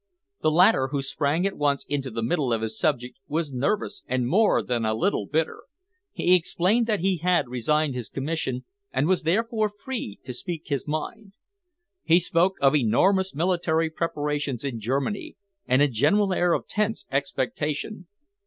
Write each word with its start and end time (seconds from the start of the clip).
The 0.41 0.49
latter, 0.49 0.87
who 0.87 1.03
sprang 1.03 1.45
at 1.45 1.55
once 1.55 1.85
into 1.87 2.09
the 2.09 2.23
middle 2.23 2.51
of 2.51 2.63
his 2.63 2.75
subject, 2.75 3.19
was 3.27 3.53
nervous 3.53 4.01
and 4.07 4.27
more 4.27 4.63
than 4.63 4.83
a 4.83 4.95
little 4.95 5.27
bitter. 5.27 5.61
He 6.11 6.33
explained 6.33 6.87
that 6.87 7.01
he 7.01 7.17
had 7.17 7.47
resigned 7.47 7.93
his 7.93 8.09
commission 8.09 8.65
and 8.91 9.05
was 9.05 9.21
therefore 9.21 9.69
free 9.69 10.17
to 10.23 10.33
speak 10.33 10.69
his 10.69 10.87
mind. 10.87 11.33
He 12.03 12.19
spoke 12.19 12.55
of 12.61 12.75
enormous 12.75 13.35
military 13.35 13.91
preparations 13.91 14.63
in 14.65 14.79
Germany 14.79 15.37
and 15.67 15.83
a 15.83 15.87
general 15.87 16.33
air 16.33 16.53
of 16.53 16.67
tense 16.67 17.05
expectation. 17.11 18.07